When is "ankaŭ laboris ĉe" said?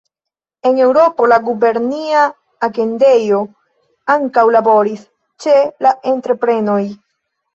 4.15-5.55